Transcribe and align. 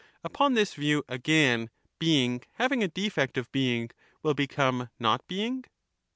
Upon 0.23 0.55
this 0.55 0.73
view, 0.73 1.03
again, 1.07 1.69
being, 1.99 2.41
having 2.53 2.81
a 2.81 2.87
defect 2.87 3.37
of 3.37 3.51
being, 3.51 3.91
will 4.23 4.33
become 4.33 4.89
not 4.97 5.27
being 5.27 5.63